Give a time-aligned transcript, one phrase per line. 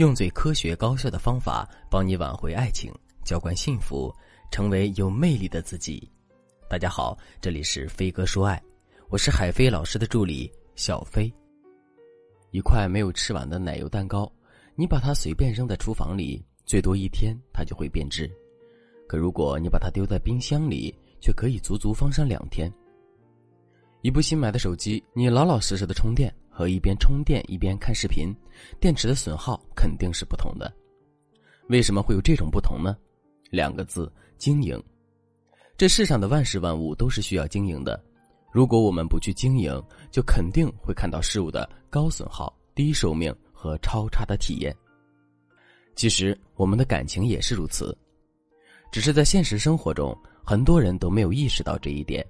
[0.00, 2.90] 用最科学高效的方法帮你挽回爱情，
[3.22, 4.10] 浇灌幸福，
[4.50, 6.10] 成为有魅力的自己。
[6.70, 8.58] 大家好，这里是飞哥说爱，
[9.10, 11.30] 我是海飞老师的助理小飞。
[12.50, 14.26] 一块没有吃完的奶油蛋糕，
[14.74, 18.26] 你把它随便扔在厨房里，最多一天它就会变质；
[19.06, 22.72] 可如果你把它丢在冰箱里，却可以足足放上两天。
[24.00, 26.34] 一部新买的手机，你老老实实的充电。
[26.60, 28.36] 和一边充电一边看视频，
[28.78, 30.70] 电池的损耗肯定是不同的。
[31.70, 32.94] 为什么会有这种不同呢？
[33.50, 34.78] 两个字：经营。
[35.78, 37.98] 这世上的万事万物都是需要经营的。
[38.52, 44.76] 如果我们不去经营，就肯定会看到事物的高损耗、低寿命和超差的体验。
[45.96, 47.96] 其实我们的感情也是如此，
[48.92, 52.22] 只是在现实生活中，很多人都没有意识到这一点。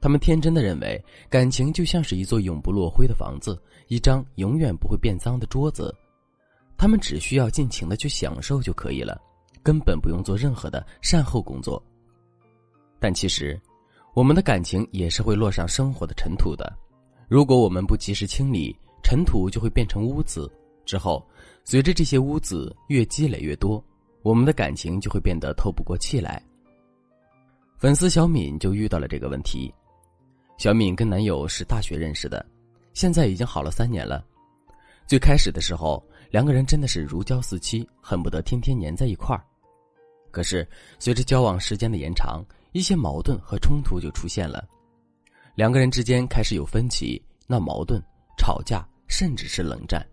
[0.00, 5.94] 他们天真的认为，感情就像是一座永不落灰的房子，一张永远不会变脏的桌子，
[6.78, 9.20] 他们只需要尽情的去享受就可以了，
[9.62, 11.82] 根本不用做任何的善后工作。
[12.98, 13.60] 但其实，
[14.14, 16.74] 我们的感情也是会落上生活的尘土的。
[17.28, 20.50] 如果我们不及时清理，尘土就会变成污渍，
[20.86, 21.22] 之后，
[21.62, 23.82] 随着这些污渍越积累越多，
[24.22, 26.42] 我们的感情就会变得透不过气来。
[27.78, 29.72] 粉丝小敏就遇到了这个问题。
[30.60, 32.44] 小敏跟男友是大学认识的，
[32.92, 34.22] 现在已经好了三年了。
[35.06, 39.42] 最开始的时候，两个人真的是如胶似漆，恨不得天天粘在一块儿。
[40.30, 44.68] 可是随着交往时间的延长，一些矛盾和冲突就出现了，
[45.54, 47.98] 两个人之间开始有分歧、闹矛盾、
[48.36, 50.06] 吵架，甚至是冷战。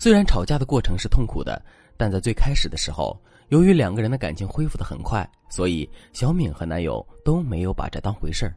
[0.00, 1.64] 虽然吵架的过程是痛苦的，
[1.96, 3.16] 但在最开始的时候，
[3.50, 8.56] 由于两个人的感情恢复的很快，所以小敏和男友都没有把这当回事儿。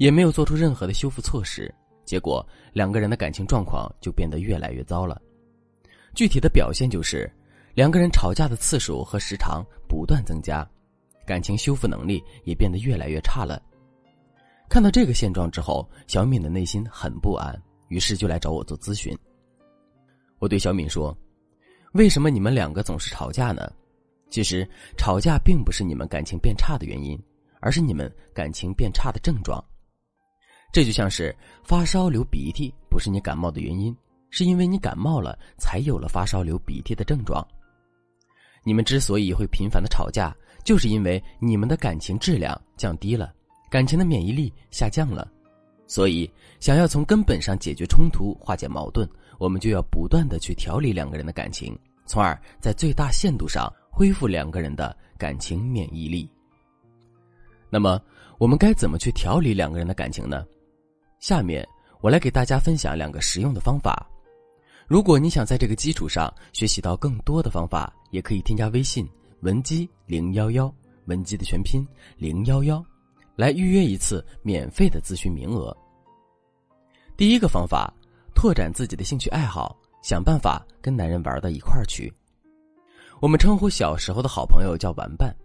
[0.00, 1.70] 也没有做出任何的修复措施，
[2.06, 5.20] 结果两个人的感情状况就变得越来越糟了。
[6.14, 7.30] 具体的表现就是，
[7.74, 10.66] 两个人吵架的次数和时长不断增加，
[11.26, 13.62] 感情修复能力也变得越来越差了。
[14.70, 17.54] 看到这个现状之后，小敏的内心很不安，
[17.88, 19.14] 于是就来找我做咨询。
[20.38, 21.14] 我对小敏说
[21.92, 23.70] ：“为什么你们两个总是吵架呢？
[24.30, 27.22] 其实吵架并不是你们感情变差的原因，
[27.60, 29.62] 而是你们感情变差的症状。”
[30.72, 33.94] 这就像是发烧流鼻涕，不是你感冒的原因，
[34.30, 37.46] 是因为你感冒了才有了发烧流鼻涕的症状。
[38.62, 43.32] 你们之所以会频繁的吵架，就是因为你们的感情质量降低了，
[43.70, 45.26] 感情的免疫力下降了。
[45.86, 49.08] 所以，想要从根本上解决冲突、化解矛盾，
[49.38, 51.76] 我们就要不断的去调理两个人的感情，
[52.06, 56.30] 从而在最大限度上恢复两个人的感情免疫力。
[57.68, 58.00] 那么，
[58.38, 60.46] 我们该怎么去调理两个人的感情呢？
[61.20, 61.66] 下面
[62.00, 64.08] 我来给大家分享两个实用的方法。
[64.86, 69.06] 如果你想在这个基础上学习到更多的方法，也可以添加微信
[69.40, 70.72] 文姬零幺幺，
[71.04, 71.86] 文姬的全拼
[72.16, 72.82] 零幺幺，
[73.36, 75.76] 来预约一次免费的咨询名额。
[77.18, 77.92] 第一个方法，
[78.34, 82.10] 拓展自己的兴趣爱好，想办法跟男人玩到一块儿去。
[83.20, 85.36] 我们称呼小时候的好朋友叫玩伴，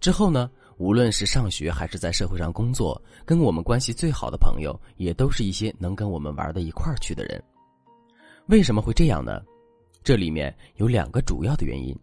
[0.00, 0.48] 之后呢？
[0.76, 7.42] 无论是上学还是在社会上工作，跟我们关系最好的朋友，也都是一些能跟我们玩到一块儿去的人。
[8.46, 9.40] 为什么会这样呢？
[10.02, 11.96] 这里面有两个主要的原因。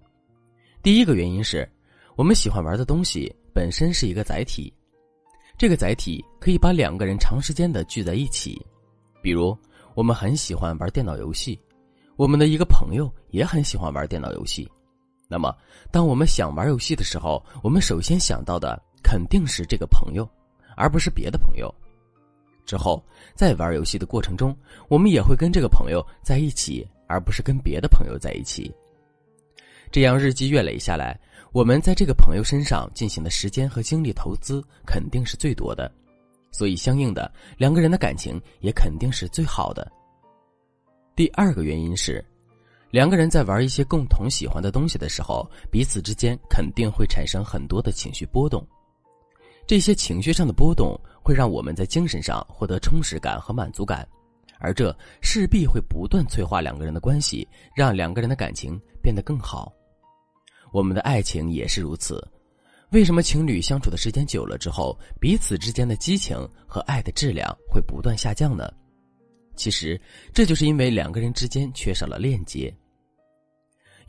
[0.81, 1.69] 第一个原因是，
[2.15, 4.73] 我们喜欢玩的东西本身是一个载体，
[5.57, 8.59] 这个载体可以把两个人长时间的聚在一起。
[9.21, 9.55] 比如，
[9.93, 11.59] 我们很喜欢玩电脑游戏，
[12.15, 14.67] 我们的一个朋友也很喜欢玩电脑游戏。
[15.31, 15.55] 那么，
[15.91, 20.29] 当我们想玩游戏的时候，我们首先想到的肯定是这个朋友，
[20.75, 21.73] 而不是别的朋友。
[22.65, 23.01] 之后，
[23.33, 24.53] 在玩游戏的过程中，
[24.89, 28.69] 我们也会跟这个朋友在一起，而不是跟别的朋友在一起。
[29.89, 31.17] 这样日积月累下来，
[31.53, 35.89] 我们在这个朋友身上进行的时间和精力投资肯定是最多的，
[36.51, 39.89] 所以相应的，两个人的感情也肯定是最好的。
[41.15, 42.21] 第二个原因是。
[42.91, 48.65] 两个人在玩一些共同喜欢的东西的时候，彼此之间肯定会产生很多的情绪波动。
[49.65, 54.05] 这些情绪上的波动会让我们在精神上获得充实感和满足感，
[54.59, 59.71] 而这势必会不断催化两个人的关系，让两个人的感情变得更好。
[60.73, 62.21] 我们的爱情也是如此。
[62.91, 66.37] 为什么情侣相处的时间久了之后，彼此之间的激情
[66.67, 68.69] 和爱的质量会不断下降呢？
[69.55, 69.99] 其实，
[70.33, 72.73] 这就是因为两个人之间缺少了链接。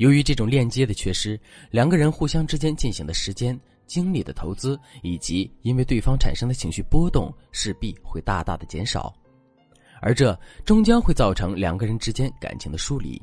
[0.02, 1.38] 由于这种链接的缺失，
[1.70, 3.56] 两个人互相之间进行的时间、
[3.87, 9.14] 精力的投资，以及因为对方产生的情绪波动，势必会大大的减少，
[10.00, 13.22] 而这终将会造成两个人之间感情的疏离。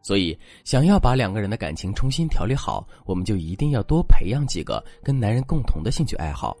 [0.00, 6.56] 所以，想要把两个人的感情重新调理好，我们就一定要多培养几个跟男人共同的兴趣爱好。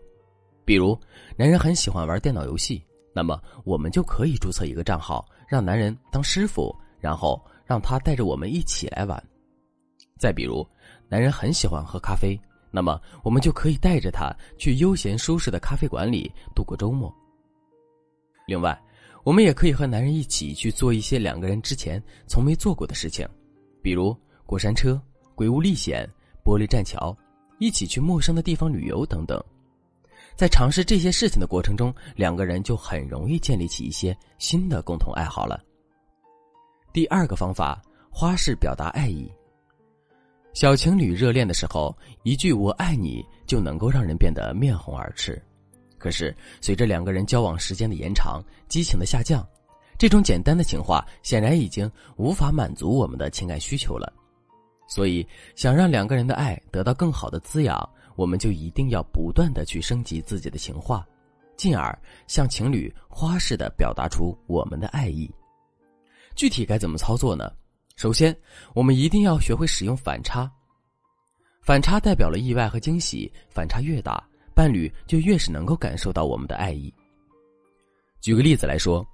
[0.64, 0.98] 比如，
[1.36, 2.82] 男人很喜欢玩电脑游戏，
[3.14, 9.22] 那么我们就可以注册一个账号，让男人当师傅，然后让他带着我们一起来玩。
[10.18, 10.66] 再比如，
[11.06, 17.14] 男人很喜欢喝咖啡，那么我们就可以带着他去悠闲舒适的咖啡馆里度过周末。
[18.46, 18.76] 另外，
[19.22, 23.28] 我们也可以和男人一起去做一些两个人之前从没做过的事情，
[23.82, 24.16] 比如
[24.46, 24.98] 过山车、
[25.34, 26.08] 鬼屋历险、
[26.42, 27.14] 玻璃栈桥，
[27.58, 29.38] 一起去陌生的地方旅游等等。
[30.34, 35.62] 在尝试这些事情的过程中，两个人就很容易建立起一些新的共同爱好了。
[36.98, 37.80] 第二个方法，
[38.10, 39.32] 花式表达爱意。
[40.52, 45.40] 小情侣热恋的时候，一句“我爱你”就能够让人变得面红耳赤。
[45.96, 49.48] 可是，随着两个人交往时间的延长，激情的下降，
[49.96, 54.12] 这种简单的情话显然已经无法满足我们的情感需求了。
[54.88, 55.24] 所以，
[55.54, 57.88] 想让两个人的爱得到更好的滋养。
[58.16, 61.06] 我们就一定要不断的去升级自己的情话，
[61.56, 61.96] 进而
[62.26, 65.32] 向情侣花式的表达出我们的爱意。
[66.38, 67.50] 具体该怎么操作呢？
[67.96, 68.34] 首先，
[68.72, 70.48] 我们一定要学会使用反差。
[71.60, 74.24] 反差代表了意外和惊喜，反差越大，
[74.54, 76.94] 伴侣就越是能够感受到我们的爱意。
[78.20, 79.04] 举个例子来说，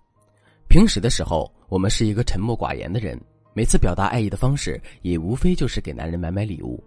[0.69, 3.19] 平时的时候，我们是一个沉默寡言的人，
[3.55, 6.79] 每次表达爱意的方式也无非就是给男人买买礼物。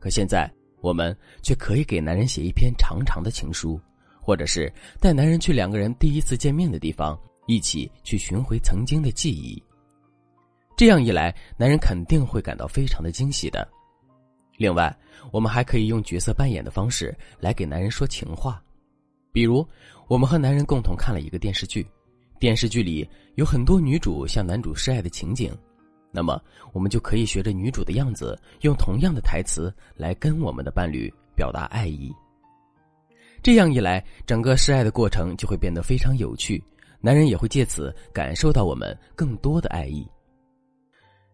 [0.00, 0.50] 可现在，
[0.80, 3.78] 我们却可以给男人写一篇长长的情书，
[4.18, 9.62] 或者是带男人去两个人第一次见面的地方，一起去寻回曾经的记忆。
[10.76, 13.66] 这样一来，男人肯定会感到非常的惊喜的。
[14.56, 14.94] 另外，
[15.32, 18.62] 我们还可以用角色扮演的方式来给男人说情话，
[19.32, 19.66] 比如，
[20.08, 21.86] 我们和男人共同看了一个电视剧，
[22.38, 25.52] 电视剧里有很多女主向男主示爱的情景。
[26.10, 26.40] 那么，
[26.72, 32.12] 我们就可以学着女主的样子，用同样的台词来跟我们的伴侣表达爱意。
[33.42, 36.62] 这样一来，整个示爱的过程就会变得非常有趣，
[37.00, 40.06] 男人也会借此感受到我们更多的爱意。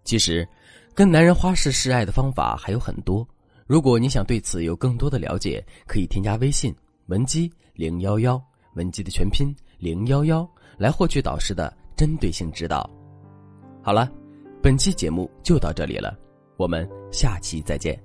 [0.04, 0.46] 其实，
[0.94, 3.26] 跟男人花式示爱的方法还有很多。
[3.66, 6.74] 如果你想对此有更多的了解，可以添加微信
[7.06, 8.42] 文姬零幺幺，
[8.74, 10.48] 文姬的全拼零幺幺，
[10.78, 12.88] 来获取导师的针对性指导。
[13.82, 14.10] 好了。
[14.62, 16.14] 本期节目就到这里了，
[16.58, 17.98] 我们下期再见。